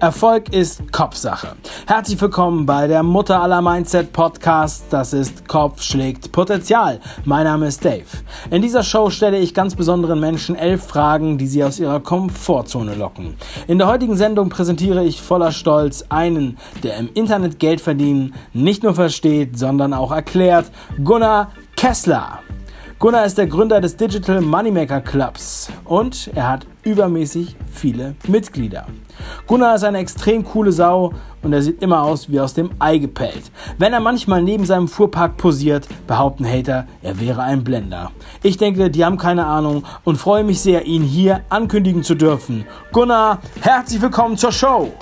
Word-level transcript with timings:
Erfolg 0.00 0.54
ist 0.54 0.92
Kopfsache. 0.92 1.56
Herzlich 1.88 2.20
willkommen 2.20 2.66
bei 2.66 2.86
der 2.86 3.02
Mutter 3.02 3.42
aller 3.42 3.60
Mindset 3.60 4.12
Podcast. 4.12 4.84
Das 4.90 5.12
ist 5.12 5.48
Kopf 5.48 5.82
schlägt 5.82 6.30
Potenzial. 6.30 7.00
Mein 7.24 7.44
Name 7.44 7.66
ist 7.66 7.84
Dave. 7.84 8.04
In 8.52 8.62
dieser 8.62 8.84
Show 8.84 9.10
stelle 9.10 9.38
ich 9.38 9.54
ganz 9.54 9.74
besonderen 9.74 10.20
Menschen 10.20 10.54
elf 10.54 10.84
Fragen, 10.84 11.36
die 11.36 11.48
sie 11.48 11.64
aus 11.64 11.80
ihrer 11.80 11.98
Komfortzone 11.98 12.94
locken. 12.94 13.36
In 13.66 13.78
der 13.78 13.88
heutigen 13.88 14.16
Sendung 14.16 14.50
präsentiere 14.50 15.02
ich 15.02 15.20
voller 15.20 15.50
Stolz 15.50 16.04
einen, 16.10 16.58
der 16.84 16.96
im 16.96 17.10
Internet 17.14 17.58
Geld 17.58 17.80
verdienen 17.80 18.34
nicht 18.52 18.84
nur 18.84 18.94
versteht, 18.94 19.58
sondern 19.58 19.94
auch 19.94 20.12
erklärt. 20.12 20.70
Gunnar 21.02 21.50
Kessler. 21.74 22.38
Gunnar 22.98 23.26
ist 23.26 23.38
der 23.38 23.46
Gründer 23.46 23.80
des 23.80 23.96
Digital 23.96 24.40
Moneymaker 24.40 25.00
Clubs 25.00 25.68
und 25.84 26.32
er 26.34 26.48
hat 26.48 26.66
übermäßig 26.82 27.54
viele 27.70 28.16
Mitglieder. 28.26 28.86
Gunnar 29.46 29.76
ist 29.76 29.84
eine 29.84 29.98
extrem 29.98 30.44
coole 30.44 30.72
Sau 30.72 31.12
und 31.42 31.52
er 31.52 31.62
sieht 31.62 31.80
immer 31.80 32.02
aus 32.02 32.28
wie 32.28 32.40
aus 32.40 32.54
dem 32.54 32.70
Ei 32.80 32.98
gepellt. 32.98 33.52
Wenn 33.78 33.92
er 33.92 34.00
manchmal 34.00 34.42
neben 34.42 34.64
seinem 34.66 34.88
Fuhrpark 34.88 35.36
posiert, 35.36 35.86
behaupten 36.08 36.44
Hater, 36.44 36.88
er 37.00 37.20
wäre 37.20 37.42
ein 37.42 37.62
Blender. 37.62 38.10
Ich 38.42 38.56
denke, 38.56 38.90
die 38.90 39.04
haben 39.04 39.16
keine 39.16 39.46
Ahnung 39.46 39.84
und 40.02 40.16
freue 40.16 40.42
mich 40.42 40.60
sehr, 40.60 40.84
ihn 40.84 41.02
hier 41.02 41.42
ankündigen 41.50 42.02
zu 42.02 42.16
dürfen. 42.16 42.64
Gunnar, 42.90 43.38
herzlich 43.60 44.02
willkommen 44.02 44.36
zur 44.36 44.50
Show! 44.50 44.92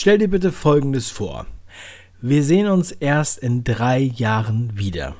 Stell 0.00 0.18
dir 0.18 0.28
bitte 0.28 0.52
Folgendes 0.52 1.10
vor. 1.10 1.46
Wir 2.20 2.44
sehen 2.44 2.68
uns 2.68 2.92
erst 2.92 3.36
in 3.36 3.64
drei 3.64 3.98
Jahren 3.98 4.70
wieder. 4.78 5.16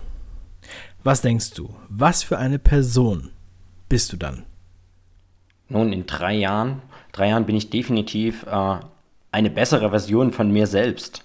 Was 1.03 1.21
denkst 1.21 1.55
du? 1.55 1.75
Was 1.89 2.23
für 2.23 2.39
eine 2.39 2.61
Person 2.61 3.31
bist 3.89 4.13
du 4.13 4.17
dann? 4.17 4.45
Nun, 5.69 5.93
in 5.93 6.07
drei 6.07 6.35
Jahren, 6.35 6.81
drei 7.11 7.31
Jahren 7.31 7.45
bin 7.45 7.57
ich 7.57 7.71
definitiv 7.71 8.47
äh, 8.47 8.77
eine 9.33 9.51
bessere 9.51 9.91
Version 9.91 10.31
von 10.31 10.53
mir 10.53 10.69
selbst. 10.69 11.25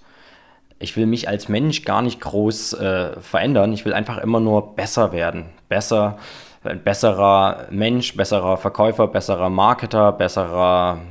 Ich 0.79 0.97
will 0.97 1.05
mich 1.05 1.29
als 1.29 1.47
Mensch 1.47 1.85
gar 1.85 2.01
nicht 2.01 2.21
groß 2.21 2.73
äh, 2.73 3.21
verändern. 3.21 3.71
Ich 3.71 3.85
will 3.85 3.93
einfach 3.93 4.17
immer 4.17 4.39
nur 4.39 4.75
besser 4.75 5.11
werden. 5.11 5.45
Besser, 5.69 6.17
ein 6.63 6.83
besserer 6.83 7.67
Mensch, 7.69 8.17
besserer 8.17 8.57
Verkäufer, 8.57 9.07
besserer 9.07 9.51
Marketer, 9.51 10.11
besserer 10.11 11.01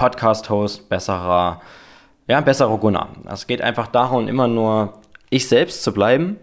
Podcast-Host, 0.00 0.88
besserer, 0.88 1.60
ja, 2.26 2.40
besserer 2.40 2.78
Gunnar. 2.78 3.10
Es 3.30 3.46
geht 3.46 3.60
einfach 3.60 3.86
darum, 3.86 4.28
immer 4.28 4.48
nur 4.48 4.94
ich 5.28 5.46
selbst 5.46 5.82
zu 5.82 5.92
bleiben 5.92 6.38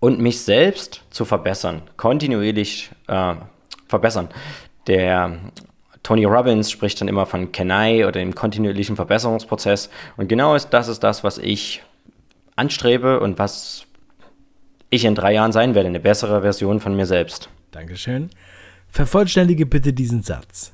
und 0.00 0.18
mich 0.18 0.40
selbst 0.40 1.04
zu 1.10 1.24
verbessern, 1.24 1.82
kontinuierlich 1.96 2.90
äh, 3.06 3.36
verbessern. 3.86 4.28
Der 4.88 5.38
Tony 6.02 6.24
Robbins 6.24 6.68
spricht 6.68 7.00
dann 7.00 7.06
immer 7.06 7.26
von 7.26 7.52
Kenai 7.52 8.02
oder 8.02 8.18
dem 8.18 8.34
kontinuierlichen 8.34 8.96
Verbesserungsprozess. 8.96 9.88
Und 10.16 10.26
genau 10.26 10.56
ist, 10.56 10.70
das 10.70 10.88
ist 10.88 11.04
das, 11.04 11.22
was 11.22 11.38
ich 11.38 11.84
anstrebe 12.56 13.20
und 13.20 13.38
was 13.38 13.86
ich 14.90 15.04
in 15.04 15.14
drei 15.14 15.32
Jahren 15.32 15.52
sein 15.52 15.76
werde, 15.76 15.88
eine 15.88 16.00
bessere 16.00 16.42
Version 16.42 16.80
von 16.80 16.96
mir 16.96 17.06
selbst. 17.06 17.50
Dankeschön. 17.70 18.30
Vervollständige 18.88 19.64
bitte 19.64 19.92
diesen 19.92 20.22
Satz. 20.22 20.72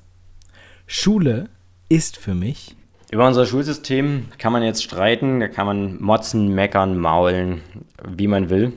Schule 0.86 1.50
ist 1.92 2.16
für 2.16 2.34
mich? 2.34 2.74
Über 3.10 3.26
unser 3.26 3.44
Schulsystem 3.44 4.28
kann 4.38 4.52
man 4.52 4.62
jetzt 4.62 4.82
streiten, 4.82 5.40
da 5.40 5.48
kann 5.48 5.66
man 5.66 6.00
motzen, 6.00 6.54
meckern, 6.54 6.96
maulen, 6.96 7.60
wie 8.02 8.26
man 8.26 8.48
will. 8.48 8.72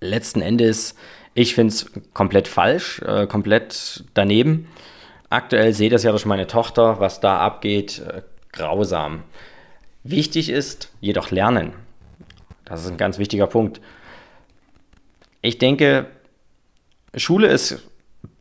Letzten 0.00 0.40
Endes, 0.40 0.94
ich 1.34 1.56
finde 1.56 1.72
es 1.74 1.90
komplett 2.14 2.46
falsch, 2.46 3.02
äh, 3.02 3.26
komplett 3.26 4.04
daneben. 4.14 4.68
Aktuell 5.30 5.72
sehe 5.72 5.90
das 5.90 6.04
ja 6.04 6.12
durch 6.12 6.26
meine 6.26 6.46
Tochter, 6.46 7.00
was 7.00 7.18
da 7.18 7.40
abgeht, 7.40 7.98
äh, 7.98 8.22
grausam. 8.52 9.24
Wichtig 10.04 10.48
ist 10.48 10.92
jedoch 11.00 11.32
Lernen. 11.32 11.72
Das 12.64 12.84
ist 12.84 12.90
ein 12.90 12.96
ganz 12.96 13.18
wichtiger 13.18 13.48
Punkt. 13.48 13.80
Ich 15.42 15.58
denke, 15.58 16.06
Schule 17.16 17.48
ist 17.48 17.82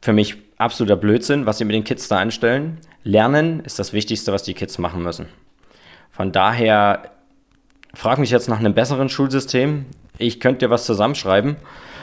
für 0.03 0.13
mich 0.13 0.37
absoluter 0.57 0.95
Blödsinn, 0.95 1.47
was 1.47 1.57
sie 1.57 1.65
mit 1.65 1.73
den 1.73 1.83
Kids 1.83 2.07
da 2.07 2.19
anstellen. 2.19 2.79
Lernen 3.05 3.59
ist 3.59 3.77
das 3.77 3.93
Wichtigste, 3.93 4.33
was 4.33 4.43
die 4.43 4.55
Kids 4.55 4.79
machen 4.79 5.03
müssen. 5.03 5.27
Von 6.11 6.31
daher 6.31 7.11
frage 7.93 8.19
mich 8.19 8.31
jetzt 8.31 8.49
nach 8.49 8.59
einem 8.59 8.73
besseren 8.73 9.09
Schulsystem. 9.09 9.85
Ich 10.17 10.39
könnte 10.39 10.65
dir 10.65 10.71
was 10.71 10.85
zusammenschreiben. 10.85 11.55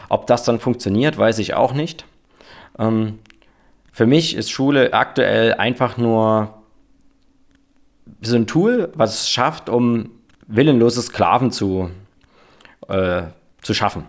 Ob 0.08 0.28
das 0.28 0.44
dann 0.44 0.60
funktioniert, 0.60 1.18
weiß 1.18 1.40
ich 1.40 1.54
auch 1.54 1.72
nicht. 1.72 2.04
Ähm, 2.78 3.18
für 3.92 4.06
mich 4.06 4.36
ist 4.36 4.50
Schule 4.50 4.94
aktuell 4.94 5.54
einfach 5.54 5.96
nur 5.96 6.54
so 8.20 8.36
ein 8.36 8.46
Tool, 8.46 8.92
was 8.94 9.22
es 9.22 9.28
schafft, 9.28 9.69
um 9.69 10.10
willenlose 10.46 11.02
Sklaven 11.02 11.50
zu, 11.50 11.90
äh, 12.86 13.22
zu 13.60 13.74
schaffen 13.74 14.04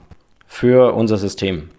für 0.45 0.93
unser 0.93 1.17
System. 1.17 1.69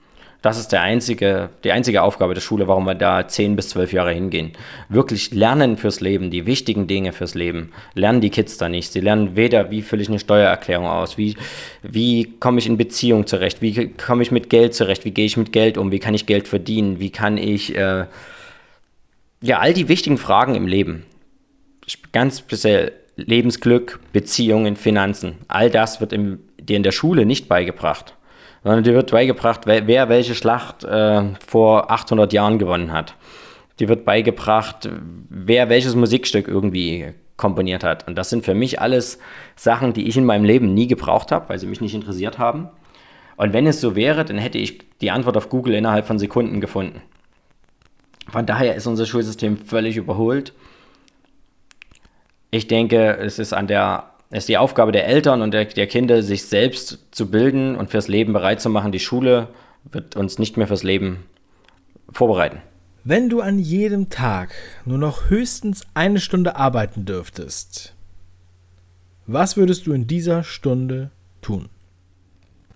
Das 0.44 0.58
ist 0.58 0.72
der 0.72 0.82
einzige, 0.82 1.48
die 1.64 1.72
einzige 1.72 2.02
Aufgabe 2.02 2.34
der 2.34 2.42
Schule, 2.42 2.68
warum 2.68 2.84
wir 2.84 2.94
da 2.94 3.26
10 3.26 3.56
bis 3.56 3.70
12 3.70 3.94
Jahre 3.94 4.12
hingehen. 4.12 4.52
Wirklich 4.90 5.30
lernen 5.32 5.78
fürs 5.78 6.02
Leben, 6.02 6.30
die 6.30 6.44
wichtigen 6.44 6.86
Dinge 6.86 7.14
fürs 7.14 7.34
Leben. 7.34 7.72
Lernen 7.94 8.20
die 8.20 8.28
Kids 8.28 8.58
da 8.58 8.68
nicht. 8.68 8.92
Sie 8.92 9.00
lernen 9.00 9.36
weder, 9.36 9.70
wie 9.70 9.80
fülle 9.80 10.02
ich 10.02 10.10
eine 10.10 10.18
Steuererklärung 10.18 10.84
aus, 10.84 11.16
wie, 11.16 11.34
wie 11.82 12.34
komme 12.40 12.58
ich 12.58 12.66
in 12.66 12.76
Beziehung 12.76 13.26
zurecht, 13.26 13.62
wie 13.62 13.88
komme 13.94 14.22
ich 14.22 14.32
mit 14.32 14.50
Geld 14.50 14.74
zurecht, 14.74 15.06
wie 15.06 15.12
gehe 15.12 15.24
ich 15.24 15.38
mit 15.38 15.50
Geld 15.50 15.78
um, 15.78 15.90
wie 15.90 15.98
kann 15.98 16.12
ich 16.12 16.26
Geld 16.26 16.46
verdienen, 16.46 17.00
wie 17.00 17.08
kann 17.08 17.38
ich, 17.38 17.74
äh, 17.74 18.04
ja, 19.40 19.60
all 19.60 19.72
die 19.72 19.88
wichtigen 19.88 20.18
Fragen 20.18 20.56
im 20.56 20.66
Leben. 20.66 21.06
Ganz 22.12 22.40
speziell 22.40 22.92
Lebensglück, 23.16 23.98
Beziehungen, 24.12 24.76
Finanzen. 24.76 25.36
All 25.48 25.70
das 25.70 26.02
wird 26.02 26.12
im, 26.12 26.40
dir 26.60 26.76
in 26.76 26.82
der 26.82 26.92
Schule 26.92 27.24
nicht 27.24 27.48
beigebracht 27.48 28.14
sondern 28.64 28.82
dir 28.82 28.94
wird 28.94 29.10
beigebracht, 29.10 29.66
wer, 29.66 30.08
welche 30.08 30.34
Schlacht 30.34 30.84
äh, 30.84 31.22
vor 31.46 31.90
800 31.90 32.32
Jahren 32.32 32.58
gewonnen 32.58 32.92
hat. 32.92 33.14
Dir 33.78 33.88
wird 33.88 34.04
beigebracht, 34.04 34.88
wer 35.28 35.68
welches 35.68 35.94
Musikstück 35.94 36.48
irgendwie 36.48 37.12
komponiert 37.36 37.84
hat. 37.84 38.08
Und 38.08 38.16
das 38.16 38.30
sind 38.30 38.44
für 38.44 38.54
mich 38.54 38.80
alles 38.80 39.18
Sachen, 39.54 39.92
die 39.92 40.08
ich 40.08 40.16
in 40.16 40.24
meinem 40.24 40.44
Leben 40.44 40.72
nie 40.72 40.86
gebraucht 40.86 41.30
habe, 41.30 41.48
weil 41.48 41.58
sie 41.58 41.66
mich 41.66 41.80
nicht 41.80 41.94
interessiert 41.94 42.38
haben. 42.38 42.68
Und 43.36 43.52
wenn 43.52 43.66
es 43.66 43.80
so 43.80 43.96
wäre, 43.96 44.24
dann 44.24 44.38
hätte 44.38 44.58
ich 44.58 44.78
die 45.00 45.10
Antwort 45.10 45.36
auf 45.36 45.48
Google 45.48 45.74
innerhalb 45.74 46.06
von 46.06 46.18
Sekunden 46.18 46.60
gefunden. 46.60 47.02
Von 48.30 48.46
daher 48.46 48.74
ist 48.76 48.86
unser 48.86 49.04
Schulsystem 49.04 49.58
völlig 49.58 49.96
überholt. 49.96 50.54
Ich 52.50 52.68
denke, 52.68 53.18
es 53.18 53.38
ist 53.38 53.52
an 53.52 53.66
der 53.66 54.13
ist 54.34 54.48
die 54.48 54.58
Aufgabe 54.58 54.92
der 54.92 55.06
Eltern 55.06 55.42
und 55.42 55.52
der, 55.52 55.64
der 55.66 55.86
Kinder, 55.86 56.22
sich 56.22 56.44
selbst 56.44 56.98
zu 57.12 57.30
bilden 57.30 57.76
und 57.76 57.90
fürs 57.90 58.08
Leben 58.08 58.32
bereit 58.32 58.60
zu 58.60 58.68
machen. 58.68 58.90
Die 58.90 58.98
Schule 58.98 59.48
wird 59.84 60.16
uns 60.16 60.38
nicht 60.38 60.56
mehr 60.56 60.66
fürs 60.66 60.82
Leben 60.82 61.24
vorbereiten. 62.10 62.58
Wenn 63.04 63.28
du 63.28 63.40
an 63.40 63.58
jedem 63.58 64.08
Tag 64.08 64.54
nur 64.84 64.98
noch 64.98 65.28
höchstens 65.28 65.86
eine 65.94 66.18
Stunde 66.20 66.56
arbeiten 66.56 67.04
dürftest, 67.04 67.94
was 69.26 69.56
würdest 69.56 69.86
du 69.86 69.92
in 69.92 70.06
dieser 70.06 70.42
Stunde 70.42 71.10
tun? 71.40 71.68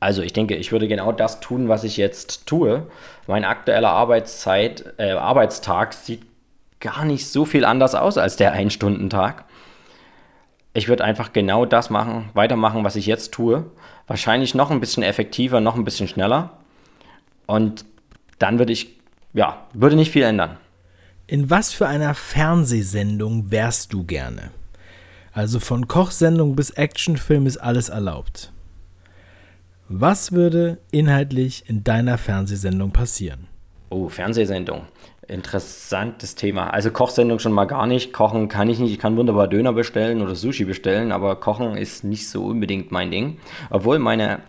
Also 0.01 0.23
ich 0.23 0.33
denke, 0.33 0.55
ich 0.55 0.71
würde 0.71 0.87
genau 0.87 1.11
das 1.11 1.41
tun, 1.41 1.69
was 1.69 1.83
ich 1.83 1.97
jetzt 1.97 2.47
tue. 2.47 2.87
Mein 3.27 3.45
aktueller 3.45 3.91
Arbeitszeit, 3.91 4.94
äh, 4.99 5.11
Arbeitstag 5.11 5.93
sieht 5.93 6.23
gar 6.79 7.05
nicht 7.05 7.27
so 7.27 7.44
viel 7.44 7.65
anders 7.65 7.97
aus 7.97 8.17
als 8.17 8.37
der 8.37 8.53
Ein-Stunden-Tag 8.53 9.44
ich 10.75 10.88
würde 10.88 11.05
einfach 11.05 11.32
genau 11.32 11.65
das 11.65 11.91
machen, 11.91 12.31
weitermachen, 12.35 12.85
was 12.85 12.97
ich 12.97 13.06
jetzt 13.06 13.32
tue. 13.32 13.70
Wahrscheinlich 14.06 14.55
noch 14.55 14.70
ein 14.70 14.81
bisschen 14.81 15.03
effektiver, 15.03 15.61
noch 15.61 15.75
ein 15.75 15.85
bisschen 15.85 16.09
schneller. 16.09 16.59
Und 17.47 17.85
dann 18.38 18.59
würde 18.59 18.73
ich, 18.73 18.99
ja, 19.32 19.67
würde 19.73 19.97
nicht 19.97 20.12
viel 20.12 20.23
ändern. 20.23 20.56
In 21.26 21.50
was 21.50 21.73
für 21.73 21.87
einer 21.87 22.15
Fernsehsendung 22.15 23.50
wärst 23.50 23.93
du 23.93 24.05
gerne? 24.05 24.50
Also 25.32 25.61
von 25.61 25.88
Kochsendung 25.88 26.56
bis 26.56 26.70
Actionfilm 26.70 27.47
ist 27.47 27.59
alles 27.59 27.88
erlaubt. 27.88 28.53
Was 29.88 30.32
würde 30.32 30.79
inhaltlich 30.91 31.65
in 31.67 31.85
deiner 31.85 32.19
Fernsehsendung 32.19 32.93
passieren? 32.93 33.47
Oh, 33.91 34.09
Fernsehsendung 34.09 34.82
interessantes 35.29 36.35
Thema. 36.35 36.71
Also 36.71 36.91
Kochsendung 36.91 37.39
schon 37.39 37.53
mal 37.53 37.67
gar 37.67 37.87
nicht. 37.87 38.13
Kochen 38.13 38.49
kann 38.49 38.69
ich 38.69 38.79
nicht. 38.79 38.93
Ich 38.93 38.99
kann 38.99 39.17
wunderbar 39.17 39.47
Döner 39.47 39.73
bestellen 39.73 40.23
oder 40.23 40.35
Sushi 40.35 40.65
bestellen, 40.65 41.13
aber 41.13 41.37
Kochen 41.37 41.77
ist 41.77 42.03
nicht 42.03 42.29
so 42.29 42.47
unbedingt 42.47 42.91
mein 42.91 43.11
Ding. 43.11 43.39
Obwohl 43.71 43.99
meine 43.99 44.41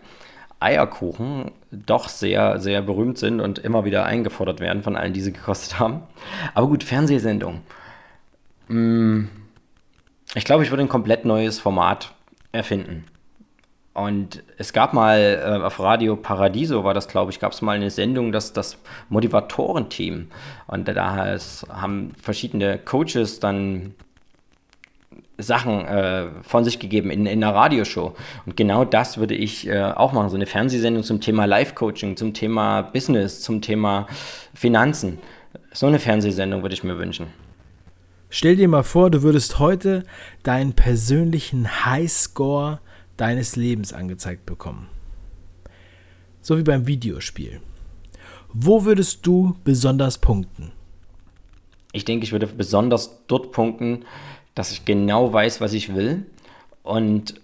Eierkuchen 0.60 1.52
doch 1.72 2.10
sehr, 2.10 2.60
sehr 2.60 2.81
berühmt 2.81 3.18
sind 3.18 3.40
und 3.40 3.60
immer 3.60 3.86
wieder 3.86 4.06
eingefordert 4.06 4.60
werden 4.60 4.84
von 4.84 4.96
allen, 4.96 5.14
die 5.14 5.22
sie 5.22 5.34
gekostet 5.34 5.80
haben. 5.80 6.04
Aber 6.54 6.68
gut, 6.68 6.84
Fernsehsendung. 6.84 7.62
Mm, 8.68 9.26
ich 10.36 10.46
glaube, 10.46 10.64
ich 10.64 10.70
würde 10.72 10.84
ein 10.84 10.90
komplett 10.90 11.26
neues 11.26 11.60
Format 11.60 12.14
erfinden. 12.52 13.06
Und 14.00 14.44
es 14.57 14.72
gab 14.72 14.94
mal 14.94 15.42
äh, 15.44 15.62
auf 15.62 15.80
Radio 15.80 16.16
Paradiso, 16.16 16.86
war 16.86 16.94
das 16.94 17.10
glaube 17.10 17.31
ich, 17.31 17.40
gab 17.40 17.51
es 17.51 17.62
mal 17.62 17.75
eine 17.75 17.90
Sendung, 17.90 18.31
das, 18.31 18.54
das 18.54 18.78
Motivatorenteam. 19.10 20.28
Und 20.68 20.88
da 20.88 21.38
haben 21.69 22.13
verschiedene 22.22 22.78
Coaches 22.78 23.42
dann 23.42 23.94
Sachen 25.38 25.86
äh, 25.86 26.28
von 26.44 26.63
sich 26.63 26.80
gegeben 26.80 27.12
in, 27.12 27.25
in 27.25 27.44
einer 27.44 27.54
Radioshow. 27.54 28.16
Und 28.46 28.56
genau 28.56 28.86
das 28.86 29.18
würde 29.18 29.36
ich 29.36 29.68
äh, 29.68 29.81
auch 29.81 30.13
machen. 30.13 30.30
So 30.30 30.36
eine 30.36 30.45
Fernsehsendung 30.45 31.04
zum 31.04 31.19
Thema 31.19 31.45
Life-Coaching, 31.45 32.16
zum 32.16 32.34
Thema 32.34 32.84
Business, 32.84 33.42
zum 33.42 33.62
Thema 33.62 34.07
Finanzen. 34.54 35.19
So 35.74 35.88
eine 35.88 36.00
Fernsehsendung 36.00 36.62
würde 36.62 36.74
ich 36.74 36.86
mir 36.86 36.98
wünschen. 36.98 37.28
Stell 38.30 38.56
dir 38.56 38.68
mal 38.69 38.84
vor, 38.84 39.10
du 39.12 39.24
würdest 39.24 39.60
heute 39.60 40.04
deinen 40.44 40.74
persönlichen 40.74 41.86
Highscore 41.86 42.80
deines 43.19 43.56
Lebens 43.56 43.94
angezeigt 43.94 44.45
bekommen. 44.45 44.88
So 46.42 46.57
wie 46.57 46.63
beim 46.63 46.88
Videospiel. 46.88 47.62
Wo 48.54 48.86
würdest 48.86 49.25
du 49.25 49.56
besonders 49.63 50.18
punkten? 50.18 50.71
Ich 51.92 52.06
denke, 52.06 52.24
ich 52.24 52.31
würde 52.31 52.48
besonders 52.48 53.25
dort 53.27 53.51
punkten, 53.51 54.06
dass 54.56 54.71
ich 54.71 54.86
genau 54.86 55.31
weiß, 55.33 55.62
was 55.62 55.74
ich 55.74 55.94
will 55.95 56.25
und 56.83 57.36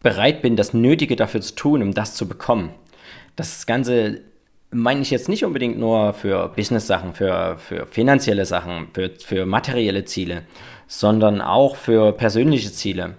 bereit 0.00 0.42
bin, 0.42 0.56
das 0.56 0.74
Nötige 0.74 1.16
dafür 1.16 1.40
zu 1.40 1.54
tun, 1.54 1.82
um 1.82 1.94
das 1.94 2.14
zu 2.14 2.26
bekommen. 2.26 2.74
Das 3.36 3.66
Ganze 3.66 4.20
meine 4.72 5.02
ich 5.02 5.10
jetzt 5.10 5.28
nicht 5.28 5.44
unbedingt 5.44 5.78
nur 5.78 6.14
für 6.14 6.48
Business-Sachen, 6.48 7.14
für, 7.14 7.56
für 7.58 7.86
finanzielle 7.86 8.46
Sachen, 8.46 8.88
für, 8.92 9.10
für 9.10 9.46
materielle 9.46 10.04
Ziele, 10.04 10.42
sondern 10.86 11.40
auch 11.40 11.76
für 11.76 12.12
persönliche 12.12 12.72
Ziele. 12.72 13.16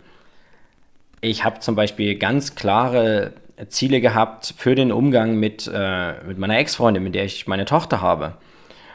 Ich 1.23 1.45
habe 1.45 1.61
zum 1.61 1.75
Beispiel 1.75 2.15
ganz 2.15 2.53
klare 2.53 3.31
Ziele 3.69 4.01
gehabt 4.01 4.55
für 4.57 4.75
den 4.75 4.91
Umgang 4.91 5.37
mit, 5.37 5.71
äh, 5.73 6.21
mit 6.25 6.37
meiner 6.37 6.57
Ex-Freundin, 6.57 7.01
mit 7.01 7.15
der 7.15 7.23
ich 7.23 7.47
meine 7.47 7.63
Tochter 7.63 8.01
habe 8.01 8.33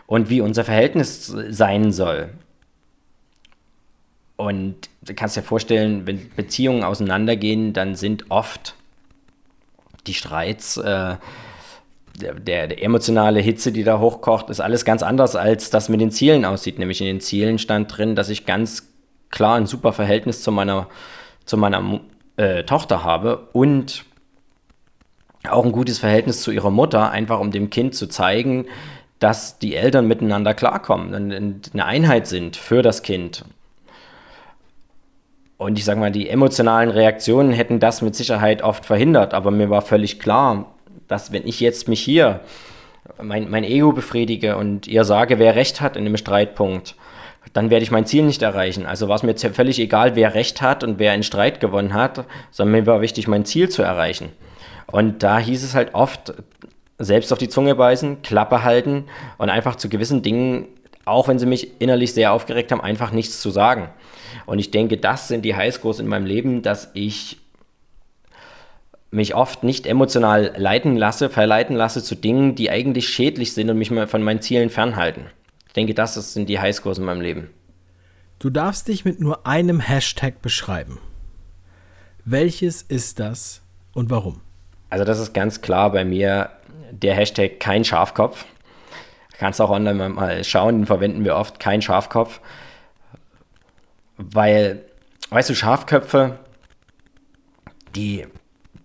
und 0.07 0.29
wie 0.29 0.43
unser 0.43 0.63
Verhältnis 0.63 1.27
sein 1.27 1.91
soll. 1.91 2.29
Und 4.37 4.91
du 5.01 5.15
kannst 5.15 5.39
dir 5.39 5.43
vorstellen, 5.43 6.07
wenn 6.07 6.29
Beziehungen 6.37 6.85
auseinandergehen, 6.85 7.73
dann 7.73 7.95
sind 7.95 8.31
oft 8.31 8.75
die 10.07 10.13
Streits, 10.13 10.77
äh, 10.77 11.17
der, 12.21 12.35
der, 12.35 12.85
emotionale 12.85 13.41
Hitze, 13.41 13.73
die 13.73 13.85
da 13.85 14.01
hochkocht, 14.01 14.51
ist 14.51 14.61
alles 14.61 14.85
ganz 14.85 15.03
anders, 15.03 15.35
als 15.35 15.71
das 15.71 15.89
mit 15.89 16.03
den 16.03 16.11
Zielen 16.11 16.45
aussieht. 16.45 16.79
Nämlich 16.79 17.01
in 17.01 17.07
den 17.07 17.21
Zielen 17.23 17.59
stand 17.59 17.97
drin, 17.97 18.17
dass 18.17 18.29
ich 18.29 18.45
ganz 18.45 18.87
klar 19.31 19.57
ein 19.57 19.65
super 19.65 19.95
Verhältnis 19.95 20.43
zu 20.43 20.53
meiner, 20.53 20.89
zu 21.47 21.57
meiner 21.57 22.01
äh, 22.39 22.65
Tochter 22.65 23.05
habe 23.05 23.49
und 23.53 24.05
auch 25.49 25.65
ein 25.65 25.73
gutes 25.73 25.99
Verhältnis 25.99 26.43
zu 26.43 26.51
ihrer 26.51 26.71
Mutter, 26.71 27.11
einfach 27.11 27.39
um 27.39 27.51
dem 27.51 27.71
Kind 27.71 27.95
zu 27.95 28.09
zeigen, 28.09 28.67
dass 29.19 29.59
die 29.59 29.75
Eltern 29.75 30.07
miteinander 30.07 30.55
klarkommen 30.55 31.15
und 31.15 31.71
eine 31.73 31.85
Einheit 31.85 32.27
sind 32.27 32.57
für 32.57 32.83
das 32.83 33.03
Kind. 33.03 33.45
Und 35.57 35.77
ich 35.77 35.85
sage 35.85 35.99
mal, 35.99 36.13
die 36.13 36.29
emotionalen 36.29 36.89
Reaktionen 36.89 37.53
hätten 37.53 37.81
das 37.81 38.01
mit 38.01 38.15
Sicherheit 38.15 38.63
oft 38.63 38.87
verhindert. 38.87 39.35
Aber 39.35 39.51
mir 39.51 39.71
war 39.71 39.83
völlig 39.83 40.21
klar, 40.21 40.67
dass 41.09 41.33
wenn 41.33 41.47
ich 41.47 41.59
jetzt 41.59 41.89
mich 41.89 42.01
hier 42.01 42.41
mein, 43.21 43.51
mein 43.51 43.65
Ego 43.65 43.93
befriedige 43.93 44.57
und 44.57 44.87
ihr 44.87 45.03
sage, 45.03 45.41
wer 45.41 45.57
recht 45.57 45.81
hat 45.81 45.97
in 45.97 46.05
dem 46.05 46.17
Streitpunkt, 46.17 46.95
dann 47.53 47.71
werde 47.71 47.83
ich 47.83 47.91
mein 47.91 48.07
Ziel 48.07 48.25
nicht 48.25 48.43
erreichen. 48.43 48.87
Also 48.87 49.09
war 49.09 49.17
es 49.17 49.23
mir 49.23 49.37
völlig 49.37 49.79
egal, 49.79 50.17
wer 50.17 50.35
recht 50.35 50.63
hat 50.63 50.85
und 50.85 50.99
wer 50.99 51.13
einen 51.13 51.23
Streit 51.23 51.61
gewonnen 51.61 51.95
hat, 51.95 52.25
sondern 52.51 52.81
mir 52.81 52.87
war 52.87 53.01
wichtig, 53.01 53.29
mein 53.29 53.45
Ziel 53.45 53.69
zu 53.69 53.83
erreichen. 53.83 54.31
Und 54.87 55.23
da 55.23 55.39
hieß 55.39 55.65
es 55.65 55.75
halt 55.75 55.95
oft, 55.95 56.35
selbst 56.99 57.33
auf 57.33 57.39
die 57.39 57.49
Zunge 57.49 57.75
beißen, 57.75 58.23
Klappe 58.23 58.65
halten 58.65 59.05
und 59.37 59.51
einfach 59.51 59.77
zu 59.77 59.89
gewissen 59.89 60.23
Dingen, 60.23 60.67
auch 61.05 61.29
wenn 61.29 61.39
sie 61.39 61.47
mich 61.47 61.81
innerlich 61.81 62.13
sehr 62.13 62.33
aufgeregt 62.33 62.73
haben, 62.73 62.81
einfach 62.81 63.13
nichts 63.13 63.41
zu 63.41 63.51
sagen. 63.51 63.91
Und 64.47 64.59
ich 64.59 64.71
denke, 64.71 64.97
das 64.97 65.29
sind 65.29 65.45
die 65.45 65.55
Highscores 65.55 66.01
in 66.01 66.07
meinem 66.07 66.27
Leben, 66.27 66.63
dass 66.63 66.91
ich 66.95 67.39
mich 69.11 69.35
oft 69.35 69.63
nicht 69.63 69.87
emotional 69.87 70.53
leiten 70.57 70.97
lasse, 70.97 71.31
verleiten 71.31 71.77
lasse 71.77 72.03
zu 72.03 72.15
Dingen, 72.15 72.55
die 72.55 72.71
eigentlich 72.71 73.09
schädlich 73.09 73.55
sind 73.55 73.71
und 73.71 73.79
mich 73.79 73.89
von 73.89 74.23
meinen 74.23 74.43
Zielen 74.43 74.69
fernhalten. 74.69 75.27
Ich 75.79 75.81
denke, 75.81 75.95
das 75.95 76.15
sind 76.15 76.49
die 76.49 76.59
Highscores 76.59 76.99
in 76.99 77.05
meinem 77.05 77.21
Leben. 77.21 77.51
Du 78.41 78.51
darfst 78.51 78.89
dich 78.89 79.05
mit 79.05 79.21
nur 79.21 79.47
einem 79.47 79.79
Hashtag 79.79 80.43
beschreiben. 80.43 80.99
Welches 82.25 82.83
ist 82.83 83.21
das 83.21 83.63
und 83.93 84.11
warum? 84.11 84.41
Also 84.91 85.05
das 85.05 85.21
ist 85.21 85.35
ganz 85.35 85.61
klar 85.61 85.93
bei 85.93 86.05
mir 86.05 86.51
der 86.91 87.15
Hashtag 87.15 87.61
kein 87.61 87.85
Schafkopf. 87.85 88.45
Kannst 89.39 89.61
auch 89.61 89.71
online 89.71 90.09
mal 90.09 90.43
schauen, 90.43 90.81
den 90.81 90.87
verwenden 90.87 91.25
wir 91.25 91.37
oft, 91.37 91.61
kein 91.61 91.81
Schafkopf. 91.81 92.41
Weil, 94.17 94.83
weißt 95.31 95.49
du, 95.49 95.55
Schafköpfe, 95.55 96.41
die, 97.95 98.27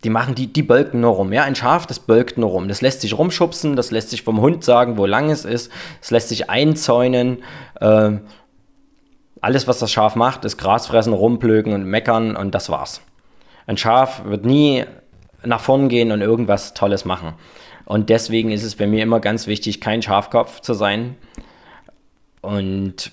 die 0.03 0.09
machen, 0.09 0.35
die, 0.35 0.51
die 0.51 0.63
bölken 0.63 1.01
nur 1.01 1.11
rum. 1.11 1.31
Ja, 1.31 1.44
ein 1.44 1.55
Schaf, 1.55 1.85
das 1.85 2.00
bölkt 2.00 2.38
nur 2.38 2.50
rum. 2.50 2.67
Das 2.67 2.81
lässt 2.81 3.01
sich 3.01 3.17
rumschubsen, 3.17 3.75
das 3.75 3.91
lässt 3.91 4.09
sich 4.09 4.23
vom 4.23 4.41
Hund 4.41 4.63
sagen, 4.63 4.97
wo 4.97 5.05
lang 5.05 5.29
es 5.29 5.45
ist, 5.45 5.71
es 6.01 6.11
lässt 6.11 6.29
sich 6.29 6.50
einzäunen. 6.50 7.44
Äh, 7.79 8.11
alles, 9.41 9.67
was 9.67 9.79
das 9.79 9.91
Schaf 9.91 10.15
macht, 10.15 10.45
ist 10.45 10.57
Gras 10.57 10.88
fressen, 10.88 11.13
rumplögen 11.13 11.73
und 11.73 11.85
meckern 11.85 12.35
und 12.35 12.53
das 12.55 12.69
war's. 12.69 13.01
Ein 13.65 13.77
Schaf 13.77 14.25
wird 14.25 14.45
nie 14.45 14.85
nach 15.44 15.61
vorn 15.61 15.89
gehen 15.89 16.11
und 16.11 16.21
irgendwas 16.21 16.73
Tolles 16.73 17.06
machen. 17.06 17.33
Und 17.85 18.09
deswegen 18.09 18.51
ist 18.51 18.63
es 18.63 18.75
bei 18.75 18.88
mir 18.88 19.03
immer 19.03 19.19
ganz 19.19 19.47
wichtig, 19.47 19.81
kein 19.81 20.01
Schafkopf 20.01 20.61
zu 20.61 20.73
sein. 20.73 21.15
Und 22.41 23.11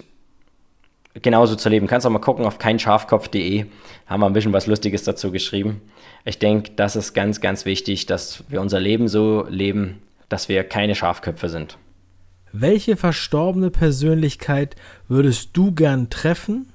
genauso 1.14 1.56
zu 1.56 1.68
leben. 1.68 1.86
Kannst 1.86 2.06
auch 2.06 2.10
mal 2.10 2.18
gucken 2.18 2.44
auf 2.44 2.58
keinschafkopf.de, 2.58 3.66
haben 4.06 4.20
wir 4.20 4.26
ein 4.26 4.32
bisschen 4.32 4.52
was 4.52 4.66
Lustiges 4.66 5.04
dazu 5.04 5.30
geschrieben. 5.30 5.80
Ich 6.24 6.38
denke, 6.38 6.72
das 6.76 6.96
ist 6.96 7.14
ganz, 7.14 7.40
ganz 7.40 7.64
wichtig, 7.64 8.06
dass 8.06 8.44
wir 8.48 8.60
unser 8.60 8.80
Leben 8.80 9.08
so 9.08 9.46
leben, 9.48 10.02
dass 10.28 10.48
wir 10.48 10.64
keine 10.64 10.94
Schafköpfe 10.94 11.48
sind. 11.48 11.78
Welche 12.52 12.96
verstorbene 12.96 13.70
Persönlichkeit 13.70 14.74
würdest 15.08 15.50
du 15.52 15.72
gern 15.72 16.10
treffen 16.10 16.67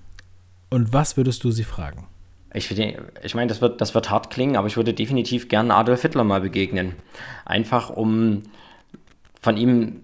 und 0.69 0.93
was 0.93 1.17
würdest 1.17 1.43
du 1.43 1.51
sie 1.51 1.63
fragen? 1.63 2.07
Ich, 2.53 2.71
ich 2.71 3.35
meine, 3.35 3.47
das 3.47 3.59
wird, 3.59 3.81
das 3.81 3.93
wird 3.93 4.09
hart 4.09 4.29
klingen, 4.29 4.55
aber 4.55 4.67
ich 4.67 4.77
würde 4.77 4.93
definitiv 4.93 5.49
gern 5.49 5.71
Adolf 5.71 6.01
Hitler 6.01 6.23
mal 6.23 6.39
begegnen. 6.39 6.93
Einfach 7.43 7.89
um 7.89 8.43
von 9.41 9.57
ihm 9.57 10.03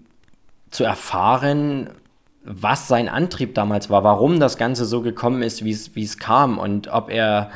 zu 0.70 0.84
erfahren, 0.84 1.88
was 2.44 2.88
sein 2.88 3.08
Antrieb 3.08 3.54
damals 3.54 3.90
war, 3.90 4.04
warum 4.04 4.40
das 4.40 4.56
Ganze 4.56 4.84
so 4.84 5.00
gekommen 5.00 5.42
ist, 5.42 5.64
wie 5.64 5.70
es 5.70 6.18
kam 6.18 6.58
und 6.58 6.88
ob 6.88 7.10
er 7.10 7.50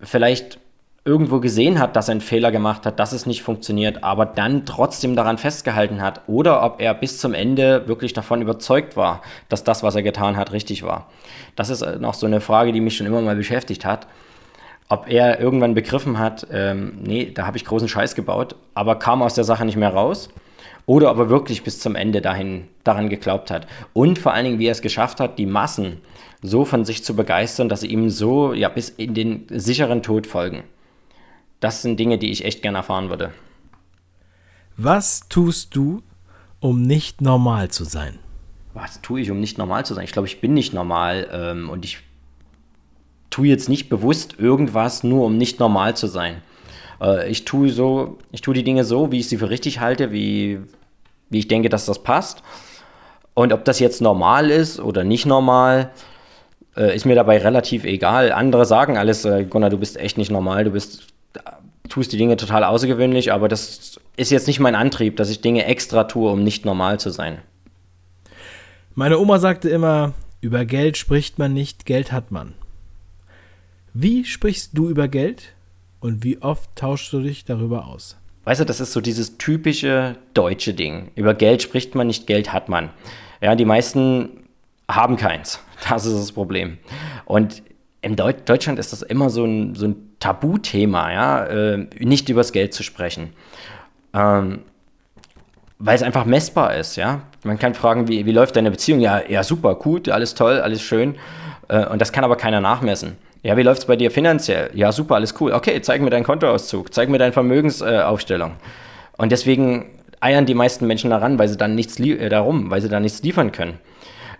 vielleicht 0.00 0.58
irgendwo 1.06 1.40
gesehen 1.40 1.78
hat, 1.78 1.96
dass 1.96 2.08
er 2.08 2.12
einen 2.12 2.20
Fehler 2.22 2.50
gemacht 2.50 2.86
hat, 2.86 2.98
dass 2.98 3.12
es 3.12 3.26
nicht 3.26 3.42
funktioniert, 3.42 4.02
aber 4.02 4.24
dann 4.24 4.64
trotzdem 4.64 5.16
daran 5.16 5.36
festgehalten 5.36 6.00
hat 6.00 6.22
oder 6.28 6.62
ob 6.62 6.80
er 6.80 6.94
bis 6.94 7.18
zum 7.18 7.34
Ende 7.34 7.86
wirklich 7.86 8.14
davon 8.14 8.40
überzeugt 8.40 8.96
war, 8.96 9.20
dass 9.50 9.64
das, 9.64 9.82
was 9.82 9.96
er 9.96 10.02
getan 10.02 10.36
hat, 10.36 10.52
richtig 10.52 10.82
war. 10.82 11.08
Das 11.56 11.68
ist 11.68 11.84
noch 12.00 12.14
so 12.14 12.26
eine 12.26 12.40
Frage, 12.40 12.72
die 12.72 12.80
mich 12.80 12.96
schon 12.96 13.06
immer 13.06 13.20
mal 13.20 13.36
beschäftigt 13.36 13.84
hat. 13.84 14.06
Ob 14.88 15.08
er 15.08 15.40
irgendwann 15.40 15.74
begriffen 15.74 16.18
hat, 16.18 16.46
ähm, 16.50 16.98
nee, 17.02 17.30
da 17.34 17.46
habe 17.46 17.56
ich 17.56 17.64
großen 17.64 17.88
Scheiß 17.88 18.14
gebaut, 18.14 18.54
aber 18.74 18.98
kam 18.98 19.22
aus 19.22 19.34
der 19.34 19.44
Sache 19.44 19.64
nicht 19.64 19.76
mehr 19.76 19.92
raus 19.92 20.30
oder 20.86 21.10
ob 21.10 21.18
er 21.18 21.28
wirklich 21.30 21.62
bis 21.62 21.80
zum 21.80 21.94
Ende 21.94 22.20
dahin, 22.20 22.68
daran 22.84 23.08
geglaubt 23.08 23.50
hat. 23.50 23.66
Und 23.92 24.18
vor 24.18 24.32
allen 24.32 24.44
Dingen, 24.44 24.58
wie 24.58 24.66
er 24.66 24.72
es 24.72 24.82
geschafft 24.82 25.20
hat, 25.20 25.38
die 25.38 25.46
Massen 25.46 26.00
so 26.42 26.64
von 26.64 26.84
sich 26.84 27.04
zu 27.04 27.16
begeistern, 27.16 27.68
dass 27.68 27.80
sie 27.80 27.88
ihm 27.88 28.10
so 28.10 28.52
ja, 28.52 28.68
bis 28.68 28.90
in 28.90 29.14
den 29.14 29.46
sicheren 29.48 30.02
Tod 30.02 30.26
folgen. 30.26 30.64
Das 31.60 31.80
sind 31.80 31.98
Dinge, 31.98 32.18
die 32.18 32.30
ich 32.30 32.44
echt 32.44 32.60
gerne 32.60 32.78
erfahren 32.78 33.08
würde. 33.08 33.32
Was 34.76 35.28
tust 35.28 35.74
du, 35.74 36.02
um 36.60 36.82
nicht 36.82 37.22
normal 37.22 37.70
zu 37.70 37.84
sein? 37.84 38.18
Was 38.74 39.00
tue 39.00 39.20
ich, 39.20 39.30
um 39.30 39.40
nicht 39.40 39.56
normal 39.56 39.86
zu 39.86 39.94
sein? 39.94 40.04
Ich 40.04 40.12
glaube, 40.12 40.28
ich 40.28 40.40
bin 40.40 40.52
nicht 40.52 40.74
normal 40.74 41.28
ähm, 41.32 41.70
und 41.70 41.84
ich 41.84 41.98
tue 43.30 43.46
jetzt 43.46 43.68
nicht 43.68 43.88
bewusst 43.88 44.38
irgendwas, 44.38 45.04
nur 45.04 45.24
um 45.24 45.38
nicht 45.38 45.60
normal 45.60 45.96
zu 45.96 46.08
sein. 46.08 46.42
Äh, 47.00 47.28
ich 47.30 47.44
tue 47.44 47.70
so, 47.70 48.18
ich 48.32 48.40
tue 48.40 48.54
die 48.54 48.64
Dinge 48.64 48.84
so, 48.84 49.12
wie 49.12 49.20
ich 49.20 49.28
sie 49.28 49.38
für 49.38 49.50
richtig 49.50 49.80
halte, 49.80 50.12
wie, 50.12 50.60
wie 51.30 51.38
ich 51.38 51.48
denke, 51.48 51.68
dass 51.68 51.86
das 51.86 52.02
passt. 52.02 52.42
Und 53.34 53.52
ob 53.52 53.64
das 53.64 53.80
jetzt 53.80 54.00
normal 54.00 54.50
ist 54.50 54.78
oder 54.78 55.04
nicht 55.04 55.26
normal, 55.26 55.90
äh, 56.76 56.94
ist 56.94 57.04
mir 57.04 57.14
dabei 57.14 57.38
relativ 57.38 57.84
egal. 57.84 58.32
Andere 58.32 58.66
sagen 58.66 58.96
alles, 58.96 59.24
äh, 59.24 59.44
Gunnar, 59.44 59.70
du 59.70 59.78
bist 59.78 59.96
echt 59.96 60.18
nicht 60.18 60.30
normal, 60.30 60.64
du 60.64 60.70
bist 60.70 61.14
tust 61.88 62.12
die 62.12 62.16
Dinge 62.16 62.36
total 62.36 62.64
außergewöhnlich, 62.64 63.32
aber 63.32 63.48
das 63.48 64.00
ist 64.16 64.30
jetzt 64.30 64.46
nicht 64.46 64.60
mein 64.60 64.74
Antrieb, 64.74 65.16
dass 65.16 65.30
ich 65.30 65.40
Dinge 65.40 65.66
extra 65.66 66.04
tue, 66.04 66.30
um 66.30 66.42
nicht 66.42 66.64
normal 66.64 66.98
zu 66.98 67.10
sein. 67.10 67.38
Meine 68.94 69.18
Oma 69.18 69.38
sagte 69.38 69.68
immer, 69.68 70.12
über 70.40 70.64
Geld 70.64 70.96
spricht 70.96 71.38
man 71.38 71.52
nicht, 71.52 71.84
Geld 71.84 72.12
hat 72.12 72.30
man. 72.30 72.54
Wie 73.92 74.24
sprichst 74.24 74.70
du 74.74 74.88
über 74.88 75.08
Geld 75.08 75.52
und 76.04 76.22
wie 76.22 76.42
oft 76.42 76.76
tauschst 76.76 77.14
du 77.14 77.20
dich 77.20 77.46
darüber 77.46 77.86
aus? 77.86 78.18
Weißt 78.44 78.60
du, 78.60 78.66
das 78.66 78.78
ist 78.78 78.92
so 78.92 79.00
dieses 79.00 79.38
typische 79.38 80.16
deutsche 80.34 80.74
Ding. 80.74 81.10
Über 81.14 81.32
Geld 81.32 81.62
spricht 81.62 81.94
man 81.94 82.08
nicht, 82.08 82.26
Geld 82.26 82.52
hat 82.52 82.68
man. 82.68 82.90
Ja, 83.40 83.54
die 83.54 83.64
meisten 83.64 84.44
haben 84.86 85.16
keins. 85.16 85.60
Das 85.88 86.04
ist 86.04 86.18
das 86.18 86.32
Problem. 86.32 86.76
Und 87.24 87.62
in 88.02 88.16
Deut 88.16 88.46
Deutschland 88.48 88.78
ist 88.78 88.92
das 88.92 89.00
immer 89.00 89.30
so 89.30 89.44
ein, 89.44 89.74
so 89.74 89.86
ein 89.86 89.96
Tabuthema, 90.20 91.10
ja, 91.10 91.46
äh, 91.46 91.88
nicht 91.98 92.28
übers 92.28 92.52
Geld 92.52 92.74
zu 92.74 92.82
sprechen. 92.82 93.32
Ähm, 94.12 94.60
weil 95.78 95.96
es 95.96 96.02
einfach 96.02 96.26
messbar 96.26 96.76
ist, 96.76 96.96
ja. 96.96 97.22
Man 97.44 97.58
kann 97.58 97.74
fragen, 97.74 98.08
wie, 98.08 98.26
wie 98.26 98.32
läuft 98.32 98.56
deine 98.56 98.70
Beziehung? 98.70 99.00
Ja, 99.00 99.22
ja, 99.26 99.42
super, 99.42 99.74
gut, 99.74 100.10
alles 100.10 100.34
toll, 100.34 100.60
alles 100.60 100.82
schön. 100.82 101.16
Äh, 101.68 101.86
und 101.86 102.00
das 102.00 102.12
kann 102.12 102.24
aber 102.24 102.36
keiner 102.36 102.60
nachmessen. 102.60 103.16
Ja, 103.44 103.58
wie 103.58 103.62
läuft 103.62 103.82
es 103.82 103.86
bei 103.86 103.96
dir 103.96 104.10
finanziell? 104.10 104.70
Ja, 104.72 104.90
super, 104.90 105.16
alles 105.16 105.34
cool. 105.38 105.52
Okay, 105.52 105.78
zeig 105.82 106.00
mir 106.00 106.08
deinen 106.08 106.24
Kontoauszug, 106.24 106.94
zeig 106.94 107.10
mir 107.10 107.18
deine 107.18 107.32
Vermögensaufstellung. 107.32 108.52
Äh, 108.52 109.22
und 109.22 109.32
deswegen 109.32 109.90
eiern 110.18 110.46
die 110.46 110.54
meisten 110.54 110.86
Menschen 110.86 111.10
daran, 111.10 111.38
weil 111.38 111.48
sie 111.48 111.58
dann 111.58 111.74
nichts 111.74 112.00
äh, 112.00 112.30
darum, 112.30 112.70
weil 112.70 112.80
sie 112.80 112.88
dann 112.88 113.02
nichts 113.02 113.22
liefern 113.22 113.52
können. 113.52 113.78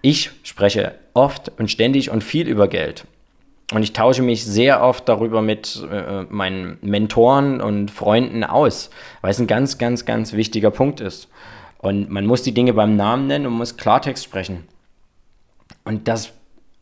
Ich 0.00 0.30
spreche 0.42 0.94
oft 1.12 1.52
und 1.58 1.70
ständig 1.70 2.10
und 2.10 2.24
viel 2.24 2.48
über 2.48 2.66
Geld. 2.66 3.04
Und 3.74 3.82
ich 3.82 3.92
tausche 3.92 4.22
mich 4.22 4.46
sehr 4.46 4.82
oft 4.82 5.06
darüber 5.06 5.42
mit 5.42 5.86
äh, 5.90 6.22
meinen 6.30 6.78
Mentoren 6.80 7.60
und 7.60 7.90
Freunden 7.90 8.42
aus, 8.42 8.88
weil 9.20 9.32
es 9.32 9.38
ein 9.38 9.46
ganz, 9.46 9.76
ganz, 9.76 10.06
ganz 10.06 10.32
wichtiger 10.32 10.70
Punkt 10.70 11.02
ist. 11.02 11.28
Und 11.76 12.08
man 12.08 12.24
muss 12.24 12.42
die 12.42 12.54
Dinge 12.54 12.72
beim 12.72 12.96
Namen 12.96 13.26
nennen 13.26 13.44
und 13.44 13.52
muss 13.52 13.76
Klartext 13.76 14.24
sprechen. 14.24 14.66
Und 15.84 16.08
das 16.08 16.32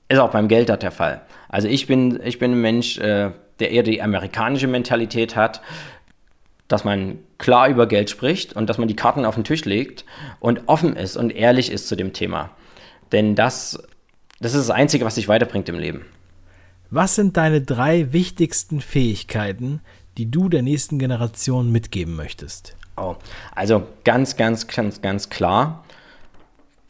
ist 0.09 0.19
auch 0.19 0.31
beim 0.31 0.49
Geld 0.49 0.69
der 0.69 0.91
Fall. 0.91 1.23
Also 1.49 1.69
ich 1.69 1.87
bin, 1.87 2.21
ich 2.25 2.39
bin 2.39 2.53
ein 2.53 2.61
Mensch, 2.61 2.99
äh, 2.99 3.31
der 3.61 3.71
eher 3.71 3.83
die 3.83 4.03
amerikanische 4.03 4.67
Mentalität 4.67 5.37
hat, 5.37 5.63
dass 6.69 6.85
man 6.85 7.19
klar 7.39 7.69
über 7.69 7.87
Geld 7.87 8.09
spricht 8.09 8.55
und 8.55 8.69
dass 8.69 8.79
man 8.79 8.89
die 8.89 8.97
Karten 8.97 9.25
auf 9.25 9.35
den 9.35 9.45
Tisch 9.45 9.65
legt 9.65 10.05
und 10.41 10.63
offen 10.67 10.97
ist 10.97 11.17
und 11.17 11.31
ehrlich 11.31 11.71
ist 11.71 11.89
zu 11.89 11.97
dem 11.97 12.13
Thema. 12.13 12.51
Denn 13.13 13.35
das, 13.35 13.83
das 14.41 14.55
ist 14.55 14.69
das 14.69 14.75
Einzige, 14.75 15.05
was 15.05 15.17
dich 15.17 15.29
weiterbringt 15.29 15.69
im 15.69 15.79
Leben. 15.79 16.07
Was 16.91 17.15
sind 17.15 17.37
deine 17.37 17.61
drei 17.61 18.13
wichtigsten 18.13 18.81
Fähigkeiten, 18.81 19.81
die 20.19 20.31
du 20.31 20.49
der 20.49 20.63
nächsten 20.63 20.99
Generation 20.99 21.71
mitgeben 21.73 22.17
möchtest? 22.17 22.77
Oh, 22.97 23.17
also 23.55 23.87
ganz, 24.05 24.37
ganz, 24.37 24.67
ganz, 24.67 25.01
ganz 25.01 25.31
klar. 25.31 25.85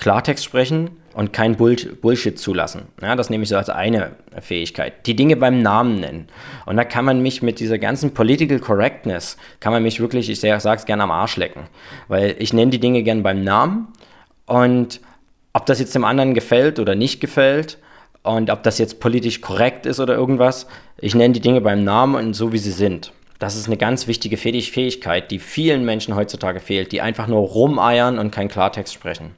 Klartext 0.03 0.45
sprechen 0.45 0.91
und 1.15 1.33
kein 1.33 1.55
Bull 1.57 1.77
Bullshit 1.77 2.37
zulassen. 2.37 2.83
Ja, 3.01 3.15
das 3.15 3.31
nehme 3.31 3.45
ich 3.45 3.51
so 3.51 3.57
als 3.57 3.71
eine 3.71 4.17
Fähigkeit. 4.41 5.07
Die 5.07 5.15
Dinge 5.15 5.37
beim 5.37 5.63
Namen 5.63 6.01
nennen. 6.01 6.27
Und 6.67 6.77
da 6.77 6.83
kann 6.83 7.05
man 7.05 7.23
mich 7.23 7.41
mit 7.41 7.61
dieser 7.61 7.79
ganzen 7.79 8.13
Political 8.13 8.59
Correctness, 8.59 9.37
kann 9.61 9.73
man 9.73 9.85
mich 9.85 10.01
wirklich, 10.01 10.29
ich 10.29 10.41
sage 10.41 10.77
es 10.77 10.87
gerne 10.87 11.05
am 11.05 11.13
Arsch 11.13 11.37
lecken. 11.37 11.69
Weil 12.09 12.35
ich 12.41 12.53
nenne 12.53 12.73
die 12.73 12.81
Dinge 12.81 13.05
gern 13.05 13.23
beim 13.23 13.45
Namen 13.45 13.93
und 14.47 15.01
ob 15.53 15.67
das 15.67 15.79
jetzt 15.79 15.95
dem 15.95 16.05
anderen 16.05 16.35
gefällt 16.35 16.81
oder 16.81 16.97
nicht 16.97 17.21
gefällt, 17.21 17.79
und 18.25 18.51
ob 18.51 18.63
das 18.63 18.79
jetzt 18.79 19.01
politisch 19.01 19.41
korrekt 19.41 19.87
ist 19.87 20.01
oder 20.01 20.15
irgendwas, 20.15 20.67
ich 20.99 21.15
nenne 21.15 21.35
die 21.35 21.41
Dinge 21.41 21.61
beim 21.61 21.83
Namen 21.83 22.15
und 22.15 22.35
so, 22.35 22.53
wie 22.53 22.59
sie 22.59 22.71
sind. 22.71 23.13
Das 23.39 23.57
ist 23.57 23.67
eine 23.67 23.77
ganz 23.77 24.07
wichtige 24.07 24.37
Fähigkeit, 24.37 25.31
die 25.33 25.41
vielen 25.41 25.85
Menschen 25.85 26.15
heutzutage 26.15 26.61
fehlt, 26.61 26.93
die 26.93 27.01
einfach 27.01 27.27
nur 27.27 27.41
rumeiern 27.41 28.21
und 28.21 28.31
kein 28.31 28.49
Klartext 28.49 28.95
sprechen. 28.95 29.33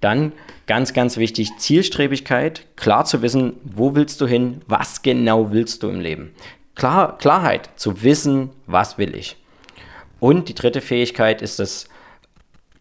Dann 0.00 0.32
ganz, 0.66 0.92
ganz 0.92 1.16
wichtig, 1.16 1.50
Zielstrebigkeit, 1.58 2.66
klar 2.76 3.04
zu 3.04 3.22
wissen, 3.22 3.54
wo 3.64 3.94
willst 3.94 4.20
du 4.20 4.26
hin, 4.26 4.62
was 4.66 5.02
genau 5.02 5.50
willst 5.50 5.82
du 5.82 5.88
im 5.88 6.00
Leben. 6.00 6.34
Klar, 6.74 7.18
Klarheit, 7.18 7.70
zu 7.76 8.02
wissen, 8.02 8.50
was 8.66 8.98
will 8.98 9.16
ich. 9.16 9.36
Und 10.20 10.48
die 10.48 10.54
dritte 10.54 10.80
Fähigkeit 10.80 11.42
ist 11.42 11.58
es, 11.58 11.88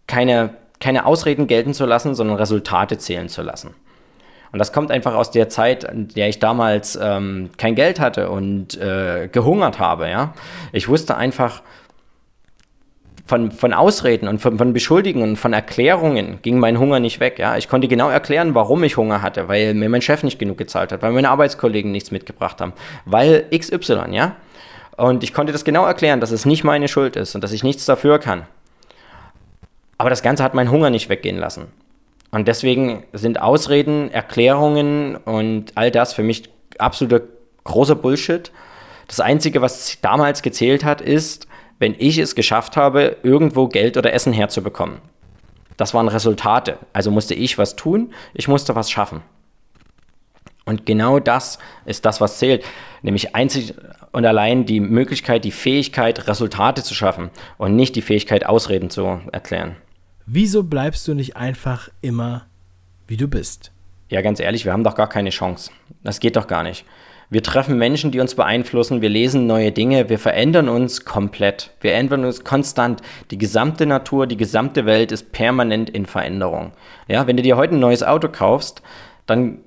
keine, 0.05 0.53
keine 0.79 1.05
Ausreden 1.05 1.47
gelten 1.47 1.73
zu 1.73 1.85
lassen, 1.85 2.15
sondern 2.15 2.37
Resultate 2.37 2.97
zählen 2.97 3.29
zu 3.29 3.41
lassen. 3.41 3.73
Und 4.51 4.59
das 4.59 4.71
kommt 4.71 4.91
einfach 4.91 5.13
aus 5.13 5.31
der 5.31 5.49
Zeit, 5.49 5.83
in 5.83 6.07
der 6.07 6.29
ich 6.29 6.39
damals 6.39 6.97
ähm, 7.01 7.49
kein 7.57 7.75
Geld 7.75 7.99
hatte 7.99 8.29
und 8.29 8.77
äh, 8.77 9.27
gehungert 9.31 9.79
habe. 9.79 10.09
Ja? 10.09 10.33
Ich 10.71 10.87
wusste 10.87 11.17
einfach, 11.17 11.61
von, 13.27 13.51
von 13.51 13.73
Ausreden 13.73 14.27
und 14.27 14.39
von, 14.39 14.57
von 14.57 14.73
Beschuldigungen 14.73 15.35
von 15.35 15.53
Erklärungen 15.53 16.39
ging 16.41 16.59
mein 16.59 16.79
Hunger 16.79 16.99
nicht 16.99 17.19
weg. 17.19 17.37
Ja? 17.39 17.57
Ich 17.57 17.67
konnte 17.67 17.87
genau 17.87 18.09
erklären, 18.09 18.55
warum 18.55 18.83
ich 18.83 18.97
Hunger 18.97 19.21
hatte, 19.21 19.47
weil 19.49 19.73
mir 19.73 19.89
mein 19.89 20.01
Chef 20.01 20.23
nicht 20.23 20.39
genug 20.39 20.57
gezahlt 20.57 20.91
hat, 20.91 21.01
weil 21.01 21.11
meine 21.11 21.29
Arbeitskollegen 21.29 21.91
nichts 21.91 22.11
mitgebracht 22.11 22.61
haben, 22.61 22.73
weil 23.05 23.45
XY, 23.55 24.11
ja. 24.11 24.35
Und 24.95 25.23
ich 25.23 25.33
konnte 25.33 25.53
das 25.53 25.63
genau 25.63 25.85
erklären, 25.85 26.21
dass 26.21 26.31
es 26.31 26.45
nicht 26.45 26.63
meine 26.63 26.87
Schuld 26.87 27.15
ist 27.15 27.35
und 27.35 27.43
dass 27.43 27.51
ich 27.51 27.63
nichts 27.63 27.85
dafür 27.85 28.17
kann. 28.17 28.47
Aber 29.99 30.09
das 30.09 30.23
Ganze 30.23 30.43
hat 30.43 30.53
meinen 30.53 30.71
Hunger 30.71 30.89
nicht 30.89 31.09
weggehen 31.09 31.37
lassen. 31.37 31.67
Und 32.31 32.47
deswegen 32.47 33.03
sind 33.13 33.41
Ausreden, 33.41 34.11
Erklärungen 34.11 35.15
und 35.15 35.71
all 35.75 35.91
das 35.91 36.13
für 36.13 36.23
mich 36.23 36.49
absoluter 36.77 37.21
großer 37.63 37.95
Bullshit. 37.95 38.51
Das 39.07 39.19
Einzige, 39.19 39.61
was 39.61 39.99
damals 40.01 40.41
gezählt 40.41 40.83
hat, 40.83 41.01
ist, 41.01 41.46
wenn 41.79 41.95
ich 41.97 42.17
es 42.17 42.35
geschafft 42.35 42.77
habe, 42.77 43.17
irgendwo 43.23 43.67
Geld 43.67 43.97
oder 43.97 44.13
Essen 44.13 44.33
herzubekommen. 44.33 44.99
Das 45.77 45.93
waren 45.93 46.07
Resultate. 46.07 46.79
Also 46.93 47.11
musste 47.11 47.35
ich 47.35 47.57
was 47.57 47.75
tun, 47.75 48.13
ich 48.33 48.47
musste 48.47 48.75
was 48.75 48.89
schaffen. 48.89 49.21
Und 50.65 50.85
genau 50.85 51.19
das 51.19 51.59
ist 51.85 52.03
das, 52.05 52.19
was 52.19 52.39
zählt. 52.39 52.65
Nämlich 53.01 53.35
einzig 53.35 53.73
und 54.11 54.25
allein 54.25 54.65
die 54.65 54.81
Möglichkeit, 54.81 55.45
die 55.45 55.51
Fähigkeit, 55.51 56.27
Resultate 56.27 56.83
zu 56.83 56.93
schaffen 56.93 57.29
und 57.57 57.75
nicht 57.75 57.95
die 57.95 58.01
Fähigkeit, 58.01 58.45
Ausreden 58.45 58.89
zu 58.89 59.21
erklären. 59.31 59.77
Wieso 60.25 60.63
bleibst 60.63 61.07
du 61.07 61.13
nicht 61.13 61.37
einfach 61.37 61.87
immer, 62.01 62.47
wie 63.07 63.15
du 63.15 63.29
bist? 63.29 63.71
Ja, 64.09 64.21
ganz 64.21 64.41
ehrlich, 64.41 64.65
wir 64.65 64.73
haben 64.73 64.83
doch 64.83 64.95
gar 64.95 65.07
keine 65.07 65.29
Chance. 65.29 65.71
Das 66.03 66.19
geht 66.19 66.35
doch 66.35 66.47
gar 66.47 66.63
nicht. 66.63 66.85
Wir 67.29 67.43
treffen 67.43 67.77
Menschen, 67.77 68.11
die 68.11 68.19
uns 68.19 68.35
beeinflussen, 68.35 69.01
wir 69.01 69.09
lesen 69.09 69.47
neue 69.47 69.71
Dinge, 69.71 70.09
wir 70.09 70.17
verändern 70.17 70.69
uns 70.69 71.03
komplett. 71.03 71.71
Wir 71.81 71.93
ändern 71.93 72.23
uns 72.23 72.43
konstant. 72.43 73.01
Die 73.31 73.37
gesamte 73.37 73.85
Natur, 73.85 74.27
die 74.27 74.37
gesamte 74.37 74.85
Welt 74.85 75.11
ist 75.11 75.31
permanent 75.31 75.89
in 75.89 76.05
Veränderung. 76.05 76.71
Ja, 77.07 77.27
wenn 77.27 77.37
du 77.37 77.43
dir 77.43 77.57
heute 77.57 77.75
ein 77.75 77.79
neues 77.79 78.03
Auto 78.03 78.29
kaufst, 78.29 78.81
dann 79.25 79.59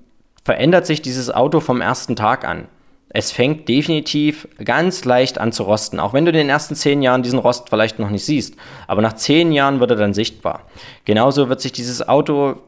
verändert 0.45 0.87
sich 0.87 1.03
dieses 1.03 1.31
Auto 1.31 1.61
vom 1.61 1.81
ersten 1.81 2.17
Tag 2.17 2.47
an 2.47 2.69
es 3.13 3.33
fängt 3.33 3.69
definitiv 3.69 4.47
ganz 4.65 5.05
leicht 5.05 5.39
an 5.39 5.51
zu 5.51 5.65
rosten. 5.65 5.99
Auch 5.99 6.13
wenn 6.13 6.25
du 6.25 6.31
in 6.31 6.37
den 6.37 6.49
ersten 6.49 6.77
zehn 6.77 7.03
Jahren 7.03 7.25
diesen 7.25 7.41
Rost 7.41 7.69
vielleicht 7.69 7.99
noch 7.99 8.09
nicht 8.09 8.25
siehst. 8.25 8.55
Aber 8.87 9.03
nach 9.03 9.15
zehn 9.15 9.51
Jahren 9.51 9.81
wird 9.81 9.91
er 9.91 9.97
dann 9.97 10.15
sichtbar. 10.15 10.67
Genauso 11.05 11.49
wird 11.49 11.61
sich 11.61 11.73
dieses 11.73 12.09
Auto 12.09 12.61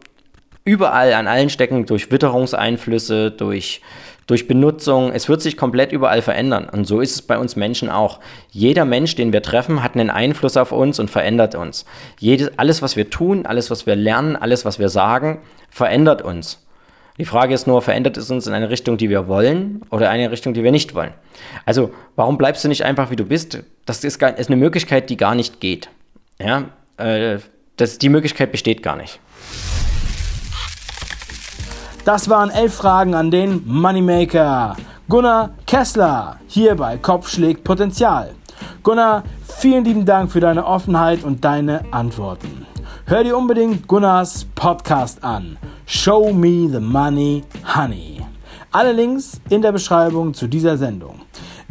überall 0.65 1.13
an 1.13 1.29
allen 1.29 1.49
Stecken 1.49 1.87
durch 1.87 2.11
Witterungseinflüsse, 2.11 3.31
durch, 3.31 3.83
durch 4.27 4.49
Benutzung, 4.49 5.13
es 5.13 5.29
wird 5.29 5.43
sich 5.43 5.57
komplett 5.57 5.93
überall 5.93 6.23
verändern. 6.23 6.69
Und 6.71 6.87
so 6.87 7.01
ist 7.01 7.15
es 7.15 7.23
bei 7.23 7.39
uns 7.39 7.57
Menschen 7.57 7.89
auch. 7.89 8.21
Jeder 8.51 8.85
Mensch, 8.85 9.15
den 9.15 9.33
wir 9.33 9.43
treffen, 9.43 9.83
hat 9.83 9.95
einen 9.95 10.11
Einfluss 10.11 10.57
auf 10.57 10.73
uns 10.73 10.99
und 10.99 11.11
verändert 11.11 11.55
uns. 11.55 11.85
Jedes, 12.19 12.59
alles, 12.59 12.83
was 12.83 12.97
wir 12.97 13.11
tun, 13.11 13.47
alles, 13.47 13.71
was 13.71 13.87
wir 13.87 13.97
lernen, 13.97 14.37
alles, 14.37 14.65
was 14.65 14.79
wir 14.79 14.89
sagen, 14.89 15.41
verändert 15.71 16.23
uns. 16.23 16.65
Die 17.19 17.25
Frage 17.27 17.53
ist 17.53 17.67
nur, 17.67 17.83
verändert 17.83 18.17
es 18.17 18.31
uns 18.31 18.47
in 18.47 18.55
eine 18.55 18.71
Richtung, 18.71 18.97
die 18.97 19.11
wir 19.11 19.29
wollen 19.29 19.83
oder 19.91 20.09
eine 20.09 20.31
Richtung, 20.31 20.55
die 20.55 20.65
wir 20.65 20.73
nicht 20.73 20.95
wollen? 20.95 21.13
Also, 21.67 21.93
warum 22.17 22.39
bleibst 22.39 22.65
du 22.65 22.69
nicht 22.69 22.85
einfach, 22.85 23.11
wie 23.11 23.17
du 23.17 23.25
bist? 23.25 23.63
Das 23.85 24.03
ist, 24.03 24.19
gar, 24.19 24.39
ist 24.39 24.49
eine 24.49 24.57
Möglichkeit, 24.57 25.11
die 25.11 25.17
gar 25.17 25.35
nicht 25.35 25.61
geht. 25.61 25.91
Ja, 26.39 26.71
äh, 26.97 27.39
das, 27.77 27.99
die 27.99 28.09
Möglichkeit 28.09 28.51
besteht 28.51 28.83
gar 28.83 28.97
nicht. 28.97 29.21
Das 32.05 32.29
waren 32.29 32.51
elf 32.51 32.75
Fragen 32.75 33.15
an 33.15 33.31
den 33.31 33.63
Moneymaker. 33.65 34.75
Gunnar 35.09 35.51
Kessler, 35.69 36.37
hier 36.49 36.75
bei 36.75 36.99
Kopf 36.99 37.39
Potenzial. 37.63 38.35
Gunnar, 38.83 39.23
vielen 39.47 39.85
lieben 39.85 40.05
Dank 40.05 40.33
für 40.33 40.41
deine 40.41 40.67
Offenheit 40.67 41.23
und 41.23 41.45
deine 41.45 41.85
Antworten. 41.93 42.67
Hör 43.07 43.23
dir 43.23 43.37
unbedingt 43.37 43.87
Gunnars 43.87 44.45
Podcast 44.57 45.23
an. 45.23 45.57
Show 45.87 46.33
Me 46.33 46.69
the 46.69 46.81
Money 46.81 47.45
Honey. 47.77 48.21
Alle 48.73 48.93
Links 48.93 49.41
in 49.49 49.63
der 49.63 49.71
Beschreibung 49.71 50.35
zu 50.35 50.49
dieser 50.49 50.77
Sendung. 50.77 51.21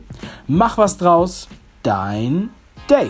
Mach 0.46 0.78
was 0.78 1.00
draus, 1.00 1.48
dein 1.82 2.52
Dave. 2.88 3.10